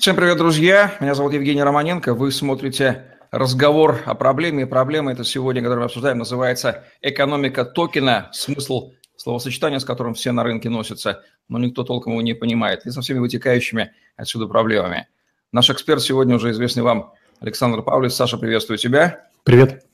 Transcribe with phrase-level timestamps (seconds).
[0.00, 0.96] Всем привет, друзья!
[1.00, 2.14] Меня зовут Евгений Романенко.
[2.14, 4.62] Вы смотрите разговор о проблеме.
[4.62, 8.30] И проблема это сегодня, которую мы обсуждаем, называется «Экономика токена».
[8.32, 12.86] Смысл словосочетания, с которым все на рынке носятся, но никто толком его не понимает.
[12.86, 15.06] И со всеми вытекающими отсюда проблемами.
[15.52, 18.14] Наш эксперт сегодня уже известный вам Александр Павлович.
[18.14, 19.28] Саша, приветствую тебя.
[19.44, 19.84] Привет.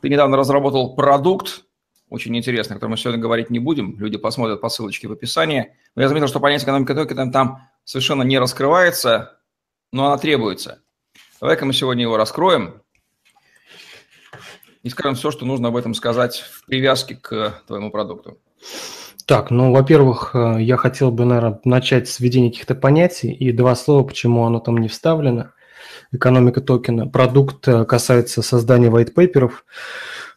[0.00, 1.64] Ты недавно разработал продукт,
[2.08, 3.98] очень интересный, о котором мы сегодня говорить не будем.
[3.98, 5.76] Люди посмотрят по ссылочке в описании.
[5.94, 9.40] Но я заметил, что понятие экономика токена там совершенно не раскрывается
[9.92, 10.80] но она требуется.
[11.40, 12.82] Давай-ка мы сегодня его раскроем
[14.82, 18.38] и скажем все, что нужно об этом сказать в привязке к твоему продукту.
[19.26, 23.76] Так, ну, во-первых, э, я хотел бы, наверное, начать с введения каких-то понятий и два
[23.76, 25.52] слова, почему оно там не вставлено.
[26.10, 27.06] Экономика токена.
[27.06, 29.64] Продукт э, касается создания white paper'ов.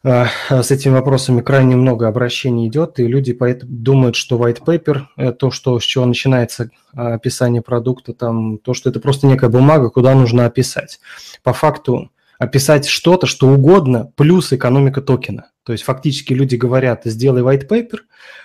[0.05, 5.49] Э, с этими вопросами крайне много обращений идет, и люди думают, что white paper, то,
[5.49, 10.13] что, с чего начинается э, описание продукта, там, то, что это просто некая бумага, куда
[10.13, 10.99] нужно описать.
[11.41, 15.49] По факту описать что-то, что угодно, плюс экономика токена.
[15.63, 18.01] То есть фактически люди говорят, сделай white paper,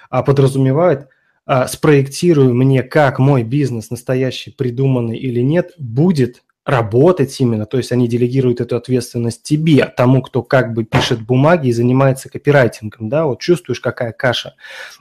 [0.09, 1.09] а подразумевают,
[1.45, 7.93] «А, спроектируй мне, как мой бизнес, настоящий, придуманный или нет, будет работать именно, то есть
[7.93, 13.27] они делегируют эту ответственность тебе, тому, кто как бы пишет бумаги и занимается копирайтингом, да,
[13.27, 14.55] вот чувствуешь, какая каша.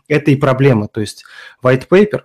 [0.08, 1.24] Это и проблема, то есть
[1.64, 2.22] white paper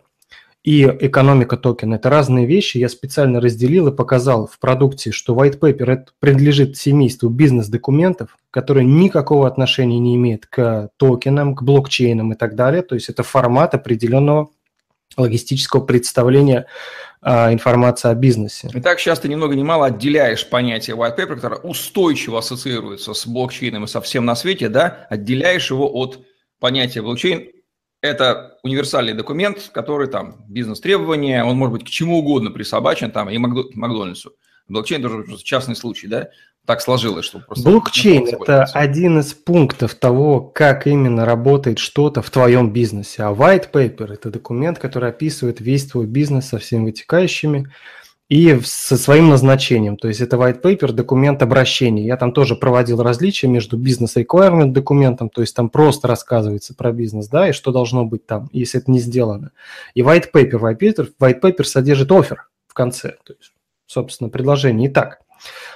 [0.64, 2.78] и экономика токена– это разные вещи.
[2.78, 8.86] Я специально разделил и показал в продукте, что white paper это принадлежит семейству бизнес-документов, которые
[8.86, 12.80] никакого отношения не имеют к токенам, к блокчейнам и так далее.
[12.80, 14.48] То есть это формат определенного
[15.16, 16.66] логистического представления
[17.20, 18.69] а, информации о бизнесе.
[18.74, 23.14] И так сейчас ты ни много ни мало отделяешь понятие white paper, которое устойчиво ассоциируется
[23.14, 26.20] с блокчейном и со всем на свете, да, отделяешь его от
[26.58, 27.48] понятия блокчейн.
[28.02, 33.39] Это универсальный документ, который там бизнес-требования, он может быть к чему угодно присобачен, там и
[33.39, 34.34] Макдональдсу.
[34.68, 36.28] Блокчейн тоже частный случай, да?
[36.67, 37.69] Так сложилось, что просто...
[37.69, 43.25] Блокчейн– это один из пунктов того, как именно работает что-то в твоем бизнесе.
[43.25, 47.69] А white paper– это документ, который описывает весь твой бизнес со всеми вытекающими
[48.30, 49.98] и со своим назначением.
[49.98, 52.07] То есть это white paper– документ обращения.
[52.07, 57.29] Я там тоже проводил различия между бизнес-requirement документом, то есть там просто рассказывается про бизнес,
[57.29, 59.51] да, и что должно быть там, если это не сделано.
[59.92, 63.52] И white paper, white paper, white paper содержит офер в конце, то есть,
[63.86, 64.89] собственно, предложение.
[64.89, 65.20] Итак,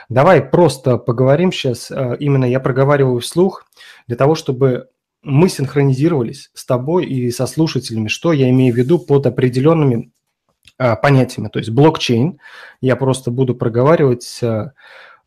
[0.09, 3.67] Давай просто поговорим сейчас, э, именно я проговариваю вслух,
[4.07, 4.89] для того, чтобы
[5.23, 10.13] мы синхронизировались с тобой и со слушателями, что я имею в виду под определенными
[10.79, 11.49] э, понятиями.
[11.49, 12.39] То есть блокчейн,
[12.81, 14.71] я просто буду проговаривать э,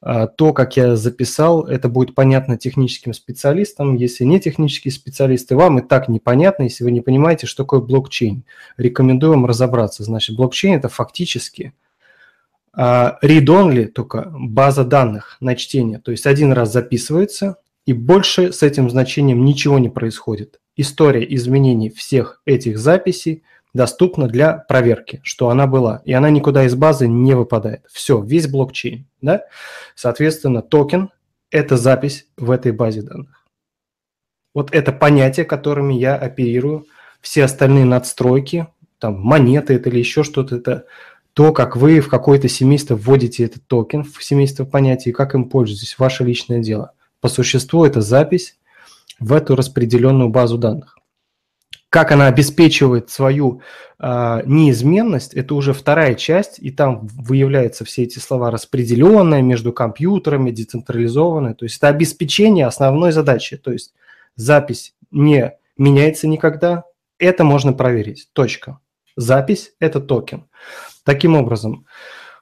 [0.02, 3.96] то, как я записал, это будет понятно техническим специалистам.
[3.96, 8.44] Если не технические специалисты, вам и так непонятно, если вы не понимаете, что такое блокчейн.
[8.78, 10.04] Рекомендую вам разобраться.
[10.04, 11.74] Значит, блокчейн– это фактически
[12.78, 16.00] read-only только база данных на чтение.
[16.00, 20.60] То есть один раз записывается, и больше с этим значением ничего не происходит.
[20.76, 23.44] История изменений всех этих записей
[23.74, 26.02] доступна для проверки, что она была.
[26.06, 27.86] И она никуда из базы не выпадает.
[27.92, 29.08] Все, весь блокчейн.
[29.22, 29.44] Да?
[29.96, 31.10] Соответственно, токен–
[31.52, 33.46] это запись в этой базе данных.
[34.54, 36.86] Вот это понятие, которыми я оперирую.
[37.22, 38.68] Все остальные надстройки,
[38.98, 40.86] там монеты это или еще что-то, это
[41.34, 45.98] то, как вы в какое-то семейство вводите этот токен в семейство понятий как им пользуетесь,
[45.98, 46.92] ваше личное дело.
[47.22, 48.58] По существу это запись
[49.20, 50.98] в эту распределенную базу данных.
[51.90, 53.62] Как она обеспечивает свою
[54.00, 60.52] э, неизменность, это уже вторая часть, и там выявляются все эти слова распределенное между компьютерами,
[60.52, 61.54] децентрализованное.
[61.54, 63.58] То есть это обеспечение основной задачи.
[63.58, 63.94] То есть
[64.36, 66.86] запись не меняется никогда,
[67.20, 68.30] это можно проверить.
[68.34, 68.80] Точка.
[69.18, 70.46] Запись– это токен.
[71.04, 71.86] Таким образом,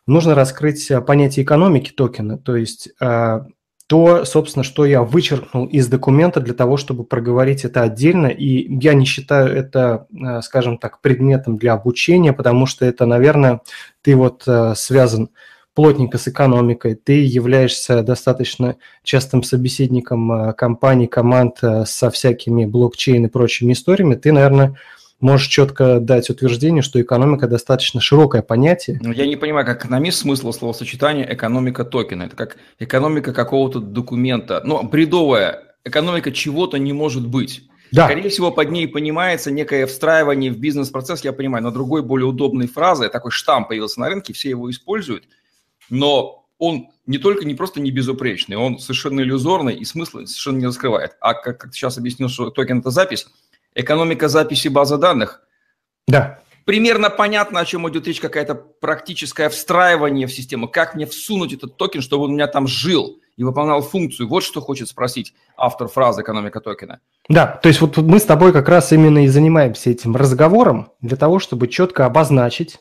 [0.10, 3.42] нужно раскрыть э, понятие экономики токена, то есть э,
[3.88, 8.28] то, собственно, что я вычеркнул из документа для того, чтобы проговорить это отдельно.
[8.28, 13.62] И я не считаю это, э, скажем так, предметом для обучения, потому что это, наверное,
[14.02, 15.30] ты вот связан
[15.74, 23.72] плотненько с экономикой, ты являешься достаточно частым собеседником компаний, команд со всякими блокчейн и прочими
[23.72, 24.76] историями, ты, наверное,
[25.20, 29.00] можешь четко дать утверждение, что экономика достаточно широкое понятие.
[29.02, 32.24] Ну, я не понимаю, как экономист смысл словосочетания экономика токена.
[32.24, 34.62] Это как экономика какого-то документа.
[34.64, 35.64] Ну, бредовая.
[35.84, 37.70] Экономика чего-то не может быть.
[37.92, 38.06] Да.
[38.06, 42.68] Скорее всего, под ней понимается некое встраивание в бизнес-процесс, я понимаю, но другой, более удобной
[42.68, 45.24] фразы, такой штамп появился на рынке, все его используют,
[45.90, 50.68] но он не только, не просто не безупречный, он совершенно иллюзорный и смысл совершенно не
[50.68, 51.16] раскрывает.
[51.20, 53.26] А как, как ты сейчас объяснил, что токен– это запись–
[53.76, 55.42] Экономика записи базы данных.
[56.08, 56.40] Да.
[56.66, 61.78] примерно понятно, о чем идет речь, какая-то практическое встраивание в систему, как мне всунуть этот
[61.78, 64.28] токен, чтобы он у меня там жил и выполнял функцию.
[64.28, 67.00] Вот что хочет спросить автор фразы «экономика токена».
[67.28, 71.16] Да, то есть вот мы с тобой как раз именно и занимаемся этим разговором для
[71.16, 72.80] того, чтобы четко обозначить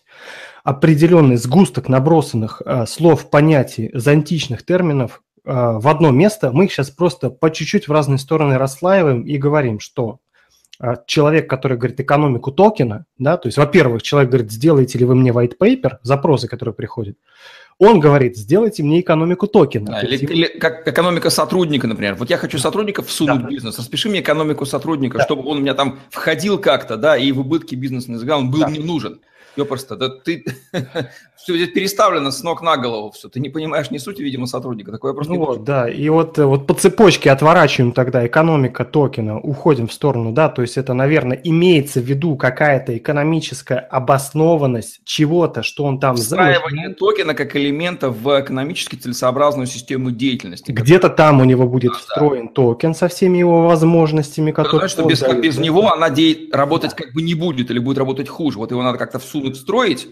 [0.64, 6.50] определенный сгусток набросанных э, слов, понятий, зонтичных терминов э, в одно место.
[6.52, 10.18] Мы их сейчас просто по чуть-чуть в разные стороны расслаиваем и говорим, что
[11.06, 15.30] человек, который говорит экономику токена, да, то есть, во-первых, человек говорит, сделайте ли вы мне
[15.30, 17.16] white paper, запросы, которые приходят,
[17.78, 19.86] он говорит, сделайте мне экономику токена.
[19.86, 22.14] Да, или, или как экономика сотрудника, например.
[22.14, 23.46] Вот я хочу сотрудников всунуть да.
[23.46, 25.24] в бизнес, распиши мне экономику сотрудника, да.
[25.24, 28.60] чтобы он у меня там входил как-то, да, и в убытки бизнеса не он был
[28.60, 28.68] да.
[28.68, 29.20] мне нужен
[29.58, 30.44] ёпрста, да ты
[31.36, 34.92] все здесь переставлено с ног на голову все, ты не понимаешь ни сути, видимо, сотрудника.
[34.92, 39.88] Такое просто ну вот, да, и вот, вот по цепочке отворачиваем тогда экономика токена, уходим
[39.88, 45.84] в сторону, да, то есть это, наверное, имеется в виду какая-то экономическая обоснованность чего-то, что
[45.84, 46.16] он там...
[46.16, 50.72] Встраивание токена как элемента в экономически целесообразную систему деятельности.
[50.72, 52.52] Где-то там у него будет да, встроен да.
[52.52, 54.88] токен со всеми его возможностями, которые...
[54.88, 56.48] Потому что без, без него она де...
[56.52, 57.04] работать да.
[57.04, 58.58] как бы не будет или будет работать хуже.
[58.58, 60.08] Вот его надо как-то всунуть будут строить.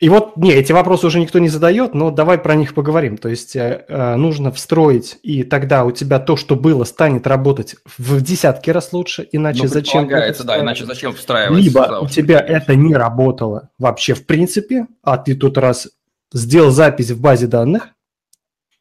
[0.00, 3.16] И вот, не, эти вопросы уже никто не задает, но давай про них поговорим.
[3.16, 7.76] То есть э, э, нужно встроить, и тогда у тебя то, что было, станет работать
[7.96, 10.08] в десятки раз лучше, иначе ну, зачем?
[10.08, 11.62] да, иначе зачем встраивать?
[11.62, 15.88] Либо у тебя это не работало вообще в принципе, а ты тут раз
[16.32, 17.93] сделал запись в базе данных,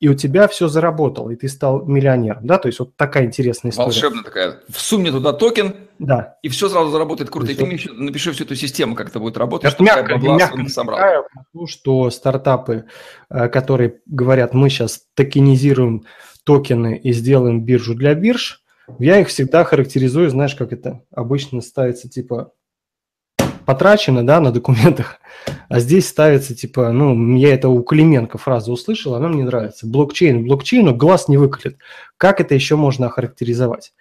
[0.04, 3.72] и у тебя все заработало, и ты стал миллионером, да, то есть вот такая интересная
[3.72, 3.86] история.
[3.86, 6.36] Волшебная такая, всунь мне туда токен, да.
[6.42, 9.22] и все сразу заработает круто, и ты мне еще напиши всю эту систему, как это
[9.22, 11.24] будет работать, чтобы мягко, я мягко собрал.
[11.68, 12.84] что стартапы,
[13.30, 16.04] э, которые говорят, мы сейчас токенизируем
[16.44, 18.62] токены и сделаем биржу для бирж,
[19.00, 22.52] я их всегда характеризую, знаешь, как это обычно ставится, типа,
[23.66, 25.20] потрачено, да, на документах,
[25.70, 29.88] а здесь ставится, типа, ну, я это у Клименко фразу услышал, она мне нравится.
[29.88, 31.78] Блокчейн блокчейну глаз не выколет.
[32.18, 33.94] Как это еще можно охарактеризовать?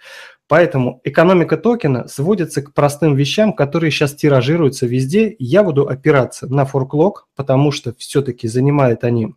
[0.49, 5.35] Поэтому экономика токена сводится к простым вещам, которые сейчас тиражируются везде.
[5.38, 9.35] Я буду опираться на форклог, потому что все-таки занимают они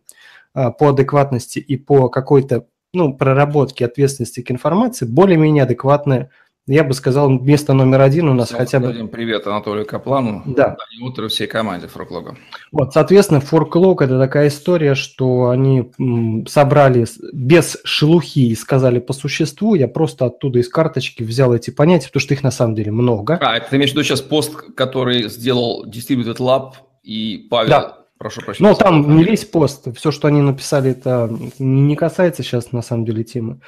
[0.52, 6.30] а, по адекватности и по какой-то ну, проработке ответственности к информации более-менее адекватные
[6.68, 9.06] я бы сказал, место номер один у нас Всем хотя бы...
[9.06, 10.42] Привет Анатолию Каплану.
[10.46, 10.76] Да.
[11.00, 12.36] Утро всей команде Форклога.
[12.72, 15.92] Вот, соответственно, Форклог– это такая история, что они
[16.48, 19.76] собрали без шелухи и сказали по существу.
[19.76, 23.38] Я просто оттуда из карточки взял эти понятия, потому что их на самом деле много.
[23.40, 26.72] А, это ты имеешь в виду сейчас пост, который сделал Distributed Lab
[27.04, 27.98] и Павел да.
[28.18, 28.70] Прошу прощения.
[28.70, 33.04] Ну, там не весь пост, все, что они написали, это не касается сейчас на самом
[33.04, 33.60] деле темы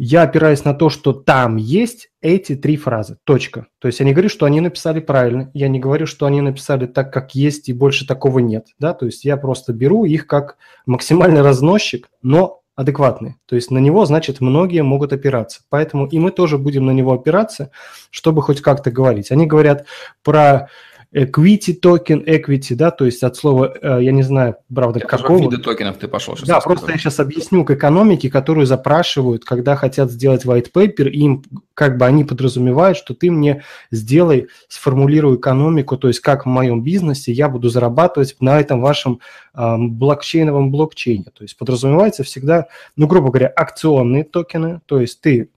[0.00, 3.18] я опираюсь на то, что там есть эти три фразы.
[3.24, 3.66] Точка.
[3.80, 6.86] То есть я не говорю, что они написали правильно, я не говорю, что они написали
[6.86, 8.68] так, как есть, и больше такого нет.
[8.78, 8.94] Да?
[8.94, 10.56] То есть я просто беру их как
[10.86, 13.34] максимальный разносчик, но адекватный.
[13.46, 15.62] То есть на него, значит, многие могут опираться.
[15.68, 17.72] Поэтому и мы тоже будем на него опираться,
[18.10, 19.32] чтобы хоть как-то говорить.
[19.32, 19.84] Они говорят
[20.22, 20.68] про
[21.14, 25.38] equity токен, equity, да, то есть от слова, э, я не знаю, правда, Это какого.
[25.38, 26.36] виды токенов ты пошел.
[26.36, 31.08] Сейчас да, просто я сейчас объясню к экономике, которую запрашивают, когда хотят сделать white paper,
[31.08, 36.48] им как бы они подразумевают, что ты мне сделай, сформулируй экономику, то есть как в
[36.48, 39.20] моем бизнесе я буду зарабатывать на этом вашем
[39.54, 41.26] э, блокчейновом блокчейне.
[41.32, 45.48] То есть подразумевается всегда, ну, грубо говоря, акционные токены, то есть ты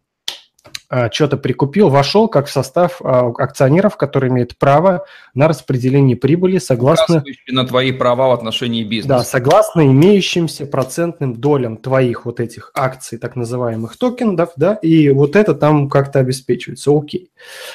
[1.12, 7.24] что-то прикупил, вошел как в состав а, акционеров, которые имеют право на распределение прибыли согласно...
[7.48, 9.19] На твои права в отношении бизнеса.
[9.19, 15.36] Да, согласно имеющимся процентным долям твоих вот этих акций, так называемых токенов, да, и вот
[15.36, 16.91] это там как-то обеспечивается.
[16.91, 17.31] Окей.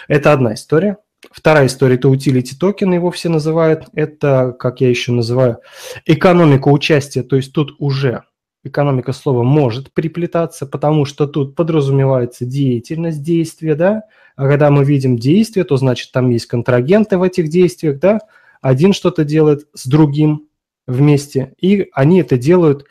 [0.08, 0.98] Это одна история.
[1.30, 3.84] Вторая история– это utility токен, его все называют.
[3.94, 5.58] Это, как я еще называю,
[6.04, 7.22] экономика участия.
[7.22, 8.24] То есть тут уже
[8.66, 14.02] экономика слова может приплетаться, потому что тут подразумевается деятельность, действия, да,
[14.36, 18.20] а когда мы видим действие, то значит там есть контрагенты в этих действиях, да,
[18.60, 20.48] один что-то делает с другим
[20.86, 22.86] вместе, и они это делают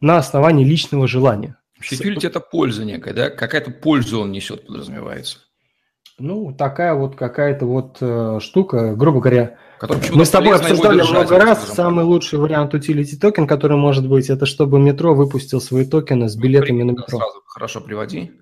[0.00, 1.56] на основании личного желания.
[1.80, 3.30] Security– это польза некая, да?
[3.30, 5.38] Какая-то польза он несет, подразумевается.
[6.18, 9.56] Ну, такая вот какая-то вот э, штука, грубо говоря,
[10.12, 11.68] мы с тобой обсуждали много раз.
[11.72, 16.34] Самый лучший вариант utility токен, который может быть, это чтобы метро выпустил свои токены с
[16.34, 17.18] ну, билетами на метро.
[17.18, 18.32] Сразу хорошо приводи.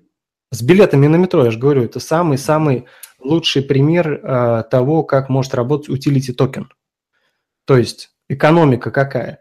[0.51, 2.85] С билетами на метро, я же говорю, это самый-самый
[3.19, 6.71] лучший пример э, того, как может работать utility токен.
[7.65, 9.39] То есть экономика какая?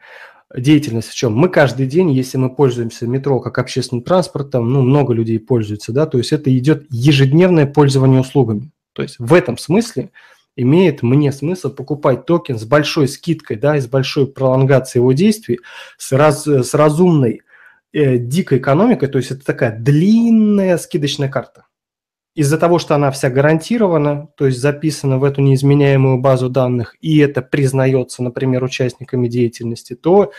[0.54, 1.34] Деятельность в чем?
[1.34, 6.06] Мы каждый день, если мы пользуемся метро как общественным транспортом, ну, много людей пользуются, да,
[6.06, 8.70] то есть это идет ежедневное пользование услугами.
[8.92, 10.10] То есть в этом смысле
[10.56, 15.60] имеет мне смысл покупать токен с большой скидкой, да, и с большой пролонгацией его действий,
[15.98, 17.42] с, раз, с разумной
[17.92, 21.66] э, дикой экономикой, то есть это такая длинная скидочная карта.
[22.36, 27.16] Из-за того, что она вся гарантирована, то есть записана в эту неизменяемую базу данных, и
[27.18, 30.32] это признается, например, участниками деятельности, то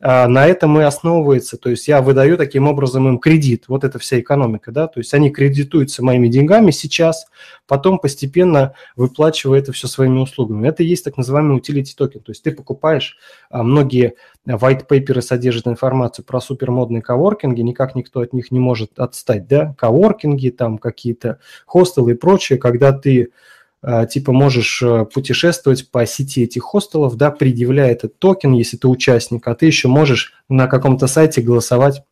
[0.00, 1.56] на этом и основывается.
[1.56, 3.64] То есть я выдаю таким образом им кредит.
[3.66, 4.86] Вот это вся экономика, да.
[4.86, 7.26] То есть они кредитуются моими деньгами сейчас,
[7.66, 10.68] потом постепенно выплачивая это все своими услугами.
[10.68, 12.20] Это и есть так называемый utility токен.
[12.20, 13.18] То есть ты покупаешь,
[13.50, 14.14] а, многие
[14.46, 19.74] white paper содержат информацию про супермодные коворкинги, никак никто от них не может отстать, да.
[19.78, 23.48] Коворкинги, там какие-то хостелы и прочее, когда ты а,
[23.82, 29.46] типа можешь э, путешествовать по сети этих хостелов, да, предъявляя этот токен, если ты участник,
[29.46, 32.02] а ты еще можешь на каком-то сайте голосовать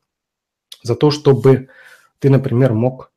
[0.82, 1.68] за то, чтобы
[2.20, 3.10] ты, например, мог,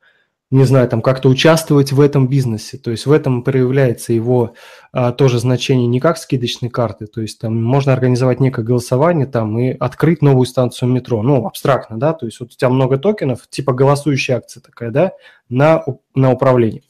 [0.50, 2.80] не знаю, там как-то участвовать в этом бизнесе.
[2.80, 4.56] То есть в этом проявляется его
[4.92, 9.60] а, тоже значение не как скидочной карты, то есть там можно организовать некое голосование там
[9.60, 13.48] и открыть новую станцию метро, ну, абстрактно, да, то есть вот у тебя много токенов,
[13.48, 15.12] типа голосующая акция такая, да,
[15.50, 15.84] на,
[16.16, 16.82] на управление.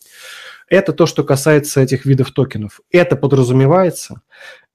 [0.70, 2.82] Это то, что касается этих видов токенов.
[2.92, 4.22] Это подразумевается,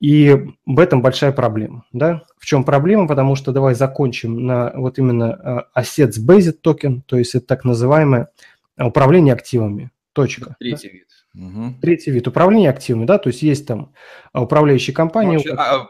[0.00, 0.36] и
[0.66, 1.84] в этом большая проблема.
[1.92, 2.22] Да?
[2.38, 3.06] В чем проблема?
[3.06, 8.28] Потому что давай закончим на вот именно а, Assets-Based токен, то есть это так называемое
[8.76, 9.90] управление активами.
[10.12, 10.56] Точка.
[10.58, 10.94] Третий да?
[10.94, 11.06] вид.
[11.34, 11.74] Угу.
[11.80, 13.92] Третий вид управления активами, да, то есть есть там
[14.32, 15.36] управляющие компании.
[15.36, 15.86] Вообще, а,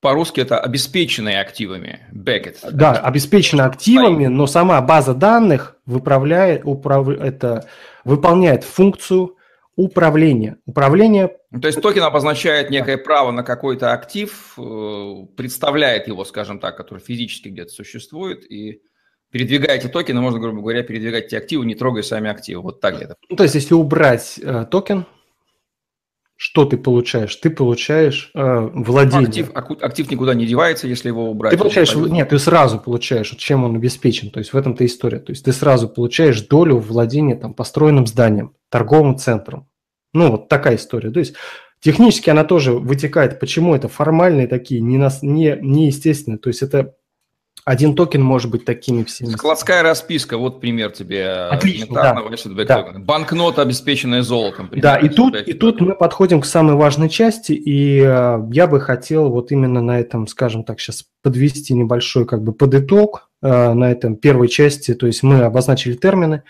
[0.00, 2.70] по-русски это обеспеченные активами, backed.
[2.70, 7.08] Да, обеспечены активами, но сама база данных выправляет, управ...
[7.08, 7.66] это,
[8.04, 9.36] выполняет функцию
[9.74, 10.56] управления.
[10.66, 11.36] Управление...
[11.60, 16.98] То есть токен обозначает некое право на какой-то актив, э, представляет его, скажем так, который
[16.98, 18.82] физически где-то существует, и
[19.30, 22.62] передвигая эти токены, можно, грубо говоря, передвигать эти активы, не трогая сами активы.
[22.62, 23.14] Вот так где-то.
[23.28, 25.06] Ну, то есть если убрать э, токен,
[26.40, 27.34] что ты получаешь?
[27.34, 29.26] Ты получаешь э, владение.
[29.26, 29.50] Актив,
[29.82, 31.50] актив никуда не девается, если его убрать.
[31.50, 34.30] Ты получаешь, нет, ты сразу получаешь, чем он обеспечен.
[34.30, 35.18] То есть в этом-то история.
[35.18, 39.68] То есть ты сразу получаешь долю владения там, построенным зданием, торговым центром.
[40.12, 41.10] Ну, вот такая история.
[41.10, 41.34] То есть
[41.80, 43.40] технически она тоже вытекает.
[43.40, 46.38] Почему это формальные такие, не, нас, не, неестественные.
[46.38, 46.94] То есть это
[47.68, 49.28] один токен может быть такими всеми.
[49.28, 51.18] Складская расписка, вот пример тебе.
[51.18, 52.22] Э, Отлично, да.
[52.66, 52.92] да.
[52.98, 54.68] Банкнота, обеспеченная золотом.
[54.68, 58.66] Пример, да, и тут, и тут мы подходим к самой важной части, и э, я
[58.66, 63.74] бы хотел вот именно на этом, скажем так, сейчас подвести небольшой как бы подыток э,
[63.74, 66.44] на этом первой части, то есть мы обозначили термины,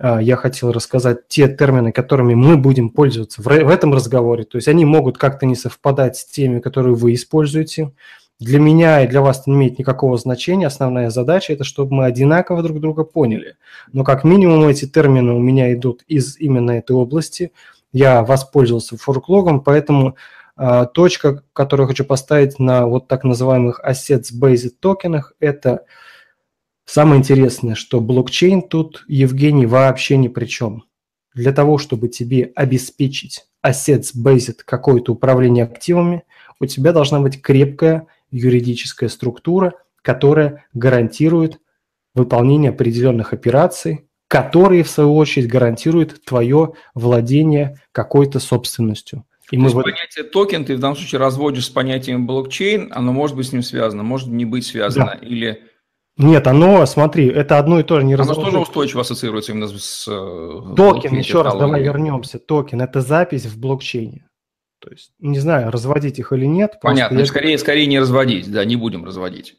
[0.00, 4.56] э, я хотел рассказать те термины, которыми мы будем пользоваться в, в этом разговоре, то
[4.56, 7.92] есть они могут как-то не совпадать с теми, которые вы используете,
[8.40, 10.66] для меня и для вас это не имеет никакого значения.
[10.66, 13.56] Основная задача– это чтобы мы одинаково друг друга поняли.
[13.92, 17.52] Но как минимум эти термины у меня идут из именно этой области.
[17.92, 20.16] Я воспользовался форклогом, поэтому
[20.56, 25.84] э, точка, которую хочу поставить на вот так называемых assets-based токенах, это
[26.84, 30.84] самое интересное, что блокчейн тут, Евгений, вообще ни при чем.
[31.34, 36.24] Для того, чтобы тебе обеспечить assets-based какое-то управление активами,
[36.60, 41.60] у тебя должна быть крепкая юридическая структура, которая гарантирует
[42.14, 49.24] выполнение определенных операций, которые, в свою очередь, гарантируют твое владение какой-то собственностью.
[49.50, 49.84] И То мы есть вот...
[49.84, 53.62] понятие токен ты в данном случае разводишь с понятием блокчейн, оно может быть с ним
[53.62, 55.26] связано, может не быть связано, да.
[55.26, 55.62] или...
[56.16, 60.06] Нет, оно, смотри, это одно и то же не Оно тоже устойчиво ассоциируется именно с...
[60.08, 62.38] Э, токен, еще раз, давай вернемся.
[62.38, 64.26] Токен– это запись в блокчейне.
[64.84, 66.78] То есть, не знаю, разводить их или нет.
[66.82, 67.24] Понятно, я...
[67.24, 69.56] скорее, скорее не разводить, да, не будем разводить.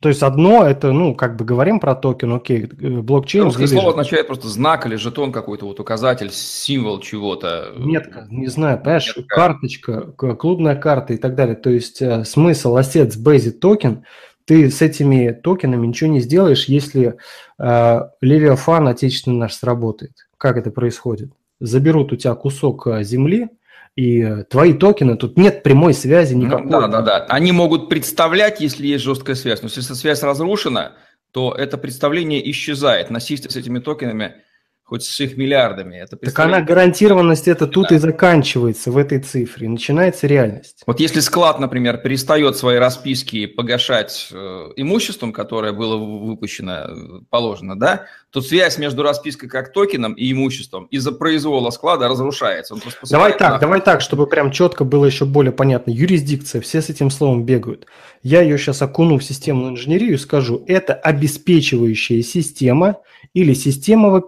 [0.00, 3.44] То есть одно это, ну, как бы говорим про токен, окей, э, блокчейн.
[3.44, 7.74] Русское слово означает просто знак или жетон какой-то, вот указатель, символ чего-то.
[7.76, 9.34] Метка, не знаю, понимаешь, Метка.
[9.34, 11.56] карточка, клубная карта и так далее.
[11.56, 14.04] То есть э, смысл Assets Based токен,
[14.46, 17.16] ты с этими токенами ничего не сделаешь, если
[17.58, 20.12] э, Leviathan отечественный наш сработает.
[20.38, 21.32] Как это происходит?
[21.60, 23.50] Заберут у тебя кусок э, земли,
[23.98, 26.66] и э, твои токены, тут нет прямой связи ну никакой.
[26.66, 27.26] Ну, да, да, да.
[27.28, 30.92] Они могут представлять, если есть жесткая связь, но если связь разрушена,
[31.32, 33.10] то это представление исчезает.
[33.10, 34.44] Носить с этими токенами
[34.88, 35.96] хоть с их миллиардами.
[35.96, 37.96] Это так она гарантированность это тут да.
[37.96, 40.82] и заканчивается в этой цифре, начинается реальность.
[40.86, 44.36] Вот если склад, например, перестает свои расписки погашать э,
[44.76, 50.86] имуществом, которое было выпущено, э, положено, да, то связь между распиской как токеном и имуществом
[50.86, 52.74] из-за произвола склада разрушается.
[53.10, 53.58] Давай так, на...
[53.58, 55.90] давай так, чтобы прям четко было еще более понятно.
[55.90, 57.86] Юрисдикция, все с этим словом бегают.
[58.22, 62.96] Я ее сейчас окуну в системную инженерию и скажу, это обеспечивающая система
[63.34, 64.22] или система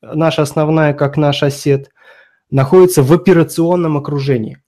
[0.00, 1.90] наша основная, как наш осет,
[2.50, 4.58] находится в операционном окружении.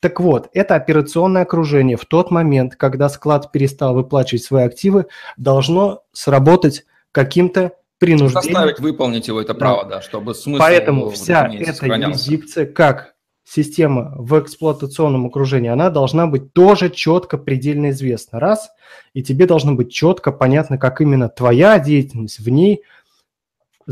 [0.00, 5.06] Так вот, это операционное окружение в тот момент, когда склад перестал выплачивать свои активы,
[5.36, 8.42] должно сработать каким-то принуждением.
[8.42, 14.40] Заставить выполнить его это право, да, чтобы смысл Поэтому вся эта юрисдикция, как система в
[14.40, 18.40] эксплуатационном окружении, она должна быть тоже четко, предельно известна.
[18.40, 18.70] Раз,
[19.14, 22.82] и тебе должно быть четко понятно, как именно твоя деятельность в ней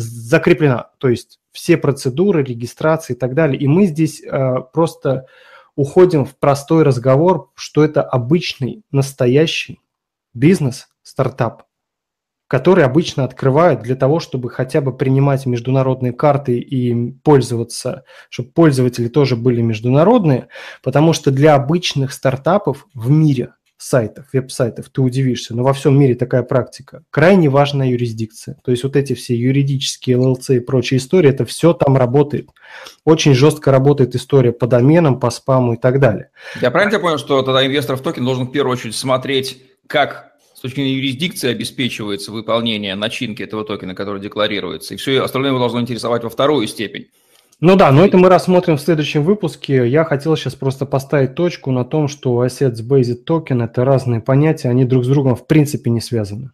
[0.03, 0.91] закреплена.
[0.99, 3.59] То есть все процедуры, регистрации и так далее.
[3.61, 5.27] И мы здесь э, просто
[5.77, 9.81] уходим в простой разговор, что это обычный, настоящий
[10.35, 11.65] бизнес, стартап,
[12.47, 19.09] который обычно открывают для того, чтобы хотя бы принимать международные карты и пользоваться, чтобы пользователи
[19.09, 20.49] тоже были международные,
[20.83, 26.15] потому что для обычных стартапов в мире– сайтов, веб-сайтов, ты удивишься, но во всем мире
[26.15, 27.03] такая практика.
[27.11, 28.59] Крайне важная юрисдикция.
[28.63, 32.51] То есть вот эти все юридические ЛЛЦ и прочие истории, это все там работает.
[33.05, 36.31] Очень жестко работает история по доменам, по спаму и так далее.
[36.61, 40.33] Я правильно тебя понял, что тогда инвестор в токен должен в первую очередь смотреть, как
[40.55, 45.59] с точки зрения юрисдикции обеспечивается выполнение начинки этого токена, который декларируется, и все остальное его
[45.59, 47.09] должно интересовать во вторую степень.
[47.61, 49.87] Ну да, но это мы рассмотрим в следующем выпуске.
[49.87, 54.71] Я хотел сейчас просто поставить точку на том, что Assets Based Token– это разные понятия,
[54.71, 56.53] они друг с другом в принципе не связаны.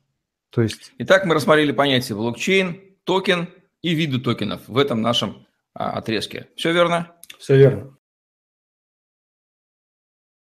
[0.51, 0.93] То есть...
[0.99, 3.49] Итак, мы рассмотрели понятия блокчейн, токен
[3.83, 6.49] и виды токенов в этом нашем а, отрезке.
[6.57, 7.13] Все верно?
[7.39, 7.96] Все верно.